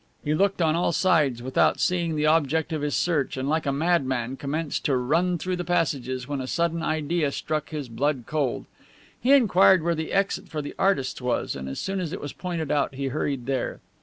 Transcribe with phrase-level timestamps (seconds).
[0.23, 3.71] He looked on all sides without seeing the object of his search and like a
[3.71, 8.65] madman commenced to run through the passages, when a sudden idea struck his blood cold.
[9.19, 12.33] He inquired where the exit for the artists was and as soon as it was
[12.33, 13.79] pointed out, he hurried there.